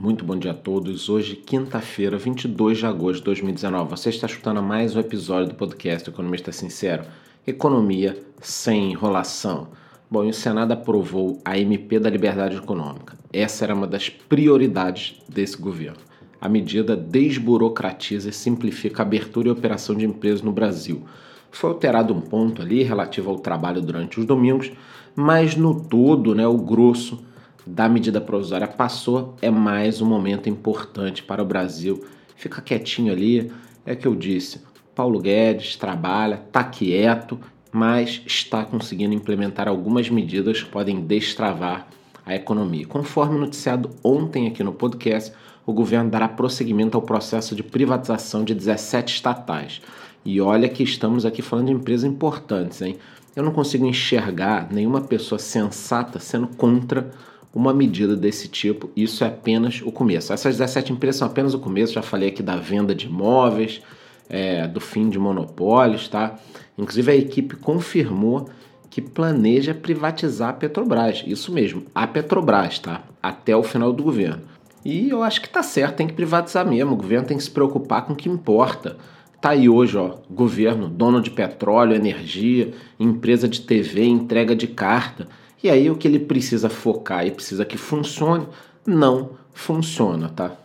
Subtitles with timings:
[0.00, 1.08] Muito bom dia a todos.
[1.08, 3.90] Hoje, quinta-feira, 22 de agosto de 2019.
[3.90, 7.02] Você está escutando mais um episódio do podcast Economista Sincero.
[7.44, 9.70] Economia sem enrolação.
[10.08, 13.18] Bom, e o Senado aprovou a MP da Liberdade Econômica.
[13.32, 15.98] Essa era uma das prioridades desse governo.
[16.40, 21.02] A medida desburocratiza e simplifica a abertura e operação de empresas no Brasil.
[21.50, 24.70] Foi alterado um ponto ali relativo ao trabalho durante os domingos,
[25.16, 27.26] mas no todo, né, o grosso
[27.68, 32.02] da medida provisória passou, é mais um momento importante para o Brasil.
[32.34, 33.52] Fica quietinho ali,
[33.84, 34.62] é que eu disse.
[34.94, 37.38] Paulo Guedes trabalha, está quieto,
[37.70, 41.86] mas está conseguindo implementar algumas medidas que podem destravar
[42.24, 42.86] a economia.
[42.86, 45.32] Conforme noticiado ontem aqui no podcast,
[45.66, 49.82] o governo dará prosseguimento ao processo de privatização de 17 estatais.
[50.24, 52.96] E olha que estamos aqui falando de empresas importantes, hein?
[53.36, 57.10] Eu não consigo enxergar nenhuma pessoa sensata sendo contra
[57.54, 58.90] uma medida desse tipo.
[58.96, 60.32] Isso é apenas o começo.
[60.32, 61.92] Essas 17 empresas são apenas o começo.
[61.92, 63.80] Já falei aqui da venda de imóveis,
[64.28, 66.38] é, do fim de monopólios, tá?
[66.76, 68.48] Inclusive a equipe confirmou
[68.90, 71.22] que planeja privatizar a Petrobras.
[71.26, 73.02] Isso mesmo, a Petrobras, tá?
[73.22, 74.42] Até o final do governo.
[74.84, 76.92] E eu acho que tá certo, tem que privatizar mesmo.
[76.92, 78.96] O governo tem que se preocupar com o que importa.
[79.40, 85.28] Tá aí hoje, ó, governo, dono de petróleo, energia, empresa de TV, entrega de carta.
[85.62, 88.46] E aí o que ele precisa focar e precisa que funcione,
[88.86, 90.56] não funciona, tá?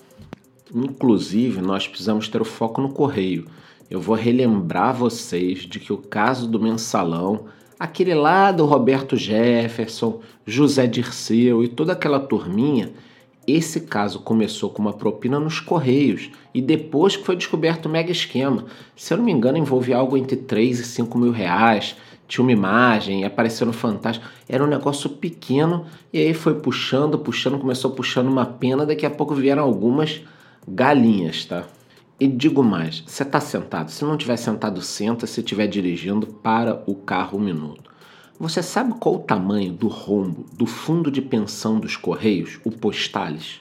[0.73, 3.47] Inclusive, nós precisamos ter o foco no correio.
[3.89, 7.45] Eu vou relembrar vocês de que o caso do mensalão,
[7.79, 12.91] aquele lá do Roberto Jefferson, José Dirceu e toda aquela turminha,
[13.45, 18.11] esse caso começou com uma propina nos Correios e depois que foi descoberto o mega
[18.11, 18.65] esquema.
[18.95, 21.95] Se eu não me engano, envolvia algo entre 3 e 5 mil reais
[22.27, 24.25] tinha uma imagem, apareceu no Fantástico.
[24.47, 28.85] Era um negócio pequeno e aí foi puxando, puxando, começou puxando uma pena.
[28.85, 30.21] Daqui a pouco vieram algumas
[30.67, 31.65] galinhas, tá?
[32.19, 33.91] E digo mais: você está sentado.
[33.91, 35.27] Se não tiver sentado, senta.
[35.27, 37.91] Se estiver dirigindo, para o carro um minuto.
[38.39, 43.59] Você sabe qual o tamanho do rombo do fundo de pensão dos Correios, o Postales?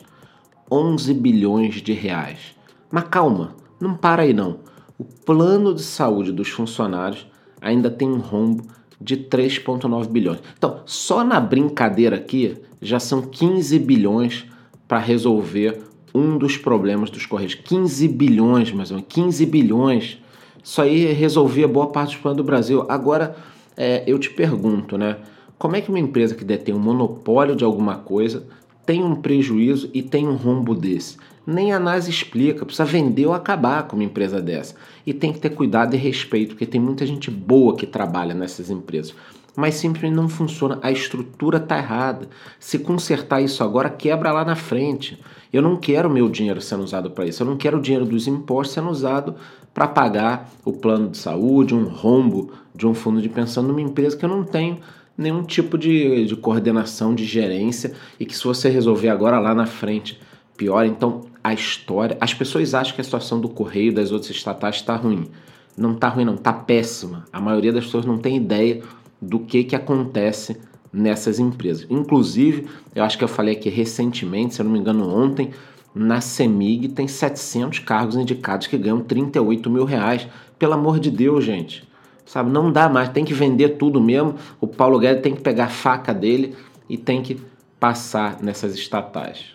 [0.71, 2.57] 11 bilhões de reais.
[2.91, 4.61] Mas calma, não para aí não.
[4.99, 7.27] O plano de saúde dos funcionários
[7.63, 8.65] ainda tem um rombo
[9.01, 10.41] de 3,9 bilhões.
[10.59, 14.45] Então, só na brincadeira aqui já são 15 bilhões
[14.87, 15.81] para resolver
[16.15, 17.55] um dos problemas dos Correios.
[17.55, 20.19] 15 bilhões, mais ou menos, 15 bilhões.
[20.63, 22.87] Isso aí resolvia boa parte dos problemas do Brasil.
[22.89, 23.37] Agora,
[23.77, 25.17] é, eu te pergunto, né?
[25.59, 28.45] Como é que uma empresa que detém um monopólio de alguma coisa
[28.85, 31.17] tem um prejuízo e tem um rombo desse?
[31.47, 34.75] Nem a NASA explica, precisa vender ou acabar com uma empresa dessa.
[35.07, 38.71] E tem que ter cuidado e respeito, porque tem muita gente boa que trabalha nessas
[38.71, 39.15] empresas.
[39.57, 42.29] Mas simplesmente não funciona, a estrutura está errada.
[42.59, 45.21] Se consertar isso agora, quebra lá na frente.
[45.53, 48.27] Eu não quero meu dinheiro sendo usado para isso, eu não quero o dinheiro dos
[48.27, 49.35] impostos sendo usado
[49.75, 54.17] para pagar o plano de saúde, um rombo de um fundo de pensão numa empresa
[54.17, 54.79] que eu não tenho
[55.17, 59.67] nenhum tipo de, de coordenação, de gerência e que se você resolver agora lá na
[59.67, 60.19] frente
[60.57, 60.85] pior.
[60.85, 62.17] Então, a história.
[62.21, 65.29] As pessoas acham que a situação do Correio das outras estatais está ruim.
[65.77, 67.25] Não está ruim, não, está péssima.
[67.33, 68.83] A maioria das pessoas não tem ideia
[69.21, 70.57] do que, que acontece
[70.93, 71.87] nessas empresas.
[71.89, 75.51] Inclusive, eu acho que eu falei aqui recentemente, se eu não me engano, ontem,
[75.95, 80.27] na CEMIG tem 700 cargos indicados que ganham 38 mil reais.
[80.59, 81.89] Pelo amor de Deus, gente.
[82.25, 84.37] Sabe, não dá mais, tem que vender tudo mesmo.
[84.61, 86.55] O Paulo Guedes tem que pegar a faca dele
[86.89, 87.41] e tem que
[87.81, 89.53] passar nessas estatais.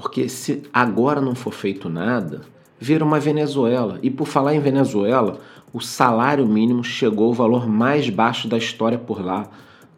[0.00, 2.40] Porque se agora não for feito nada,
[2.78, 3.98] vira uma Venezuela.
[4.02, 5.40] E por falar em Venezuela,
[5.74, 9.50] o salário mínimo chegou ao valor mais baixo da história por lá.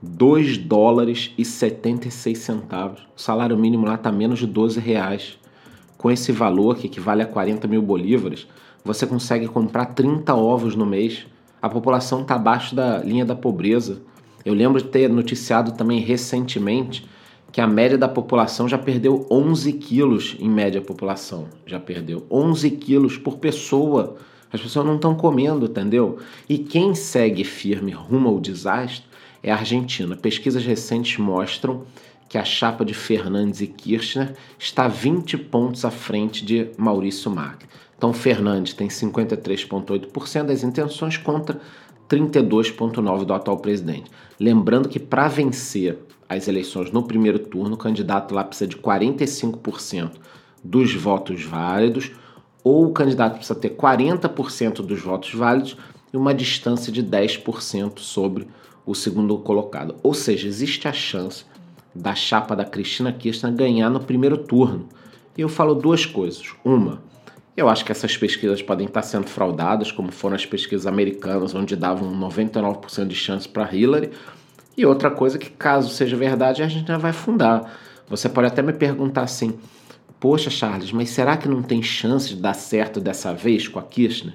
[0.02, 3.02] 2 dólares e 76 centavos.
[3.16, 5.38] O salário mínimo lá está menos de 12 reais.
[5.96, 8.48] Com esse valor, que equivale a 40 mil bolívares,
[8.84, 11.28] você consegue comprar 30 ovos no mês.
[11.62, 14.02] A população está abaixo da linha da pobreza.
[14.44, 17.08] Eu lembro de ter noticiado também recentemente
[17.52, 21.48] que a média da população já perdeu 11 quilos em média a população.
[21.66, 24.16] Já perdeu 11 quilos por pessoa.
[24.50, 26.18] As pessoas não estão comendo, entendeu?
[26.48, 29.04] E quem segue firme rumo ao desastre
[29.42, 30.16] é a Argentina.
[30.16, 31.82] Pesquisas recentes mostram
[32.26, 37.68] que a chapa de Fernandes e Kirchner está 20 pontos à frente de Maurício Macri.
[37.98, 41.60] Então, Fernandes tem 53,8% das intenções contra
[42.08, 44.10] 32,9% do atual presidente.
[44.40, 45.98] Lembrando que para vencer
[46.32, 50.12] as eleições no primeiro turno, o candidato lá precisa de 45%
[50.62, 52.12] dos votos válidos,
[52.62, 55.76] ou o candidato precisa ter 40% dos votos válidos
[56.12, 58.46] e uma distância de 10% sobre
[58.86, 59.96] o segundo colocado.
[60.02, 61.44] Ou seja, existe a chance
[61.94, 64.88] da chapa da Cristina Kirchner ganhar no primeiro turno.
[65.36, 66.54] E eu falo duas coisas.
[66.64, 67.02] Uma,
[67.56, 71.76] eu acho que essas pesquisas podem estar sendo fraudadas, como foram as pesquisas americanas, onde
[71.76, 74.10] davam 99% de chance para Hillary.
[74.76, 77.78] E outra coisa que, caso seja verdade, a gente já vai fundar.
[78.08, 79.58] Você pode até me perguntar assim:
[80.18, 83.82] Poxa, Charles, mas será que não tem chance de dar certo dessa vez com a
[83.82, 84.34] Kirchner?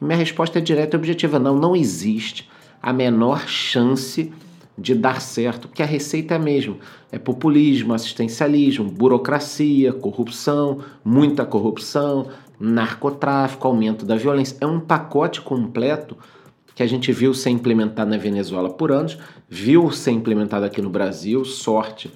[0.00, 2.48] E minha resposta é direta e objetiva: não, não existe
[2.82, 4.32] a menor chance
[4.78, 6.76] de dar certo, porque a receita é a mesma:
[7.12, 12.28] é populismo, assistencialismo, burocracia, corrupção, muita corrupção,
[12.58, 14.56] narcotráfico, aumento da violência.
[14.60, 16.16] É um pacote completo
[16.76, 19.16] que a gente viu ser implementado na Venezuela por anos,
[19.48, 21.42] viu ser implementado aqui no Brasil.
[21.42, 22.12] Sorte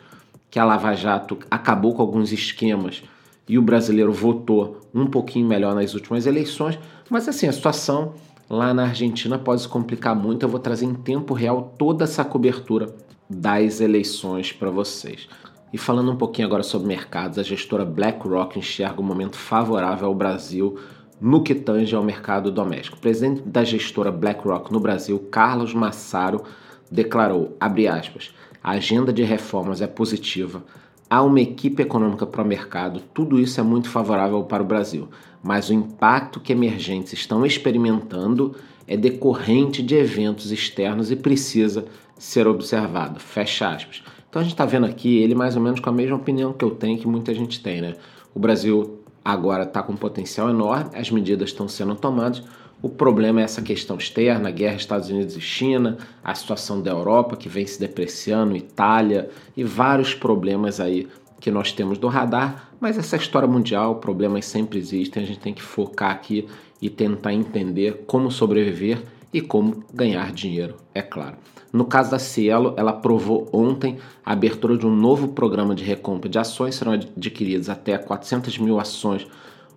[0.50, 3.02] que a Lava Jato acabou com alguns esquemas
[3.48, 6.78] e o brasileiro votou um pouquinho melhor nas últimas eleições.
[7.08, 8.12] Mas assim, a situação
[8.50, 10.42] lá na Argentina pode se complicar muito.
[10.42, 12.94] Eu vou trazer em tempo real toda essa cobertura
[13.30, 15.26] das eleições para vocês.
[15.72, 20.14] E falando um pouquinho agora sobre mercados, a gestora BlackRock enxerga um momento favorável ao
[20.14, 20.78] Brasil
[21.20, 22.96] no que tange ao mercado doméstico.
[22.96, 26.42] O presidente da gestora BlackRock no Brasil, Carlos Massaro,
[26.90, 30.64] declarou, aspas, a agenda de reformas é positiva,
[31.08, 35.08] há uma equipe econômica para o mercado, tudo isso é muito favorável para o Brasil,
[35.42, 38.54] mas o impacto que emergentes estão experimentando
[38.86, 41.86] é decorrente de eventos externos e precisa
[42.18, 43.18] ser observado.
[43.18, 44.02] Fecha aspas.
[44.28, 46.64] Então a gente está vendo aqui ele mais ou menos com a mesma opinião que
[46.64, 47.94] eu tenho, que muita gente tem, né?
[48.34, 52.42] O Brasil agora está com potencial enorme, as medidas estão sendo tomadas.
[52.82, 56.90] O problema é essa questão externa, a guerra Estados Unidos e China, a situação da
[56.90, 61.06] Europa que vem se depreciando, Itália e vários problemas aí
[61.38, 62.70] que nós temos do radar.
[62.80, 66.46] Mas essa história mundial, problemas sempre existem, a gente tem que focar aqui
[66.80, 69.02] e tentar entender como sobreviver
[69.32, 71.36] e como ganhar dinheiro, é claro.
[71.72, 76.28] No caso da Cielo, ela aprovou ontem a abertura de um novo programa de recompra
[76.28, 79.26] de ações, serão adquiridas até 400 mil ações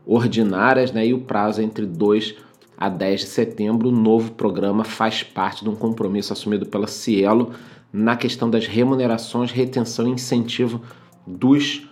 [0.05, 2.35] ordinárias, né, e o prazo é entre 2
[2.75, 3.89] a 10 de setembro.
[3.89, 7.51] O novo programa faz parte de um compromisso assumido pela Cielo
[7.91, 10.81] na questão das remunerações, retenção e incentivo
[11.27, 11.87] dos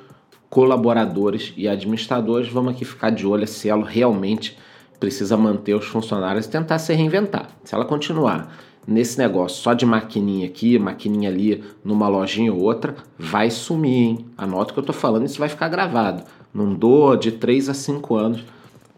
[0.49, 2.49] colaboradores e administradores.
[2.49, 4.57] Vamos aqui ficar de olho, a Cielo realmente
[5.01, 7.49] precisa manter os funcionários e tentar se reinventar.
[7.63, 8.55] Se ela continuar
[8.87, 14.25] nesse negócio só de maquininha aqui, maquininha ali, numa lojinha ou outra, vai sumir, hein?
[14.37, 16.23] Anota o que eu tô falando, isso vai ficar gravado.
[16.53, 18.43] Não dou de 3 a 5 anos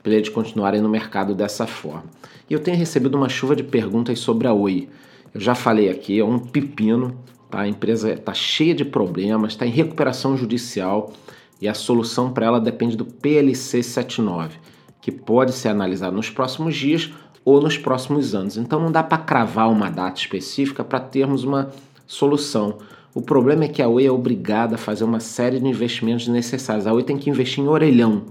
[0.03, 2.03] para eles continuarem no mercado dessa forma.
[2.49, 4.89] E eu tenho recebido uma chuva de perguntas sobre a Oi.
[5.33, 7.17] Eu já falei aqui, é um pepino,
[7.49, 7.61] tá?
[7.61, 11.13] a empresa está cheia de problemas, está em recuperação judicial
[11.61, 14.57] e a solução para ela depende do PLC 79,
[15.03, 17.11] que pode ser analisado nos próximos dias
[17.43, 18.55] ou nos próximos anos.
[18.55, 21.71] Então não dá para cravar uma data específica para termos uma
[22.07, 22.77] solução.
[23.13, 26.87] O problema é que a Oi é obrigada a fazer uma série de investimentos necessários.
[26.87, 28.27] A Oi tem que investir em orelhão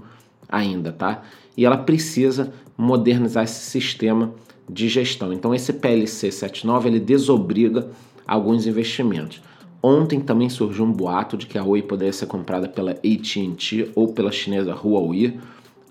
[0.49, 1.21] ainda, tá?
[1.55, 4.33] E ela precisa modernizar esse sistema
[4.67, 5.31] de gestão.
[5.31, 7.87] Então esse PLC 79 ele desobriga
[8.27, 9.43] alguns investimentos.
[9.81, 14.11] Ontem também surgiu um boato de que a Oi poderia ser comprada pela AT&T ou
[14.11, 15.37] pela chinesa Huawei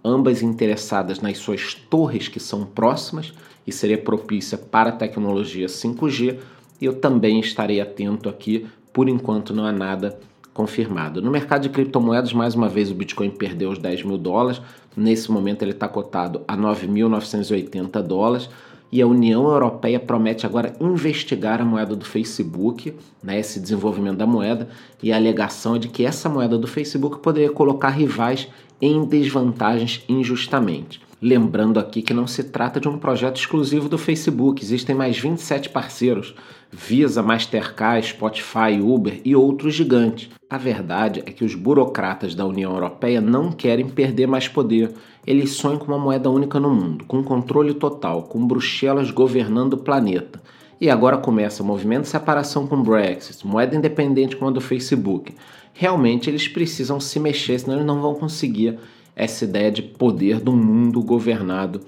[0.05, 3.33] ambas interessadas nas suas torres que são próximas
[3.67, 6.39] e seria propícia para a tecnologia 5G.
[6.81, 10.19] E eu também estarei atento aqui, por enquanto não há nada
[10.53, 11.23] confirmado.
[11.23, 14.61] No mercado de criptomoedas, mais uma vez o Bitcoin perdeu os 10 mil dólares.
[14.97, 18.51] Nesse momento ele está cotado a 9.980 dólares.
[18.93, 24.27] E a União Europeia promete agora investigar a moeda do Facebook, né, esse desenvolvimento da
[24.27, 24.69] moeda,
[25.03, 28.49] e a alegação é de que essa moeda do Facebook poderia colocar rivais
[28.83, 31.01] em desvantagens injustamente.
[31.25, 35.69] Lembrando aqui que não se trata de um projeto exclusivo do Facebook, existem mais 27
[35.69, 36.35] parceiros,
[36.69, 40.31] Visa, Mastercard, Spotify, Uber e outros gigantes.
[40.51, 44.93] A verdade é que os burocratas da União Europeia não querem perder mais poder.
[45.25, 49.79] Eles sonham com uma moeda única no mundo, com controle total, com Bruxelas governando o
[49.79, 50.43] planeta.
[50.81, 54.61] E agora começa o movimento de separação com o Brexit, moeda independente como a do
[54.61, 55.33] Facebook.
[55.73, 58.77] Realmente eles precisam se mexer, senão eles não vão conseguir
[59.15, 61.81] essa ideia de poder do mundo governado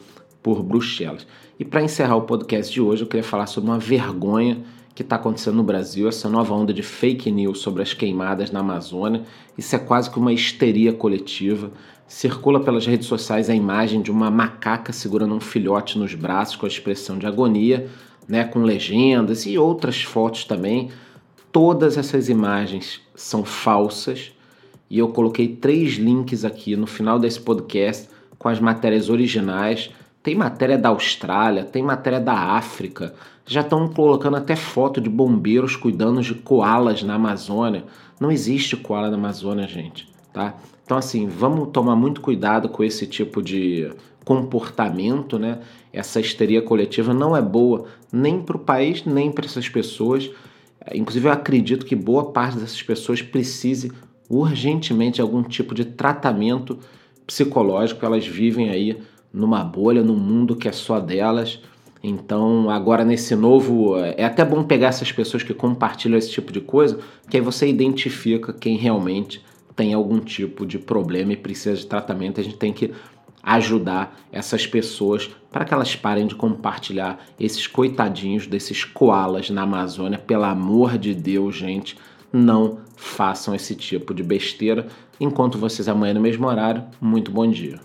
[0.42, 1.26] por Bruxelas.
[1.58, 4.62] E para encerrar o podcast de hoje, eu queria falar sobre uma vergonha
[4.94, 8.60] que está acontecendo no Brasil, essa nova onda de fake news sobre as queimadas na
[8.60, 9.22] Amazônia.
[9.58, 11.72] Isso é quase que uma histeria coletiva.
[12.06, 16.66] Circula pelas redes sociais a imagem de uma macaca segurando um filhote nos braços com
[16.66, 17.88] a expressão de agonia
[18.28, 20.90] né, com legendas e outras fotos também.
[21.52, 24.32] Todas essas imagens são falsas
[24.90, 29.90] e eu coloquei três links aqui no final desse podcast com as matérias originais.
[30.22, 33.14] Tem matéria da Austrália, tem matéria da África.
[33.46, 37.84] Já estão colocando até foto de bombeiros cuidando de koalas na Amazônia.
[38.18, 40.08] Não existe koala na Amazônia, gente.
[40.32, 40.54] tá?
[40.84, 43.90] Então assim, vamos tomar muito cuidado com esse tipo de
[44.24, 45.58] comportamento, né?
[45.92, 50.30] Essa histeria coletiva não é boa nem para o país, nem para essas pessoas.
[50.92, 53.92] Inclusive, eu acredito que boa parte dessas pessoas precise
[54.28, 56.78] urgentemente algum tipo de tratamento
[57.26, 58.04] psicológico.
[58.04, 58.98] Elas vivem aí
[59.32, 61.60] numa bolha, num mundo que é só delas.
[62.02, 63.96] Então, agora nesse novo.
[63.98, 67.66] É até bom pegar essas pessoas que compartilham esse tipo de coisa, que aí você
[67.66, 69.42] identifica quem realmente
[69.74, 72.40] tem algum tipo de problema e precisa de tratamento.
[72.40, 72.92] A gente tem que
[73.42, 80.18] ajudar essas pessoas para que elas parem de compartilhar esses coitadinhos desses koalas na Amazônia.
[80.18, 81.96] Pelo amor de Deus, gente,
[82.34, 84.88] não façam esse tipo de besteira.
[85.20, 87.78] Enquanto vocês amanhã no mesmo horário, muito bom dia.